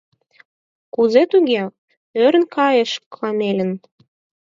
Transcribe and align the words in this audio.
—Кузе 0.93 1.23
туге?— 1.31 1.61
ӧрын 2.23 2.45
кайыш 2.55 2.91
Комелин. 3.15 3.71